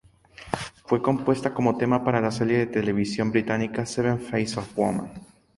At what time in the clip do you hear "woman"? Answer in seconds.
4.75-5.11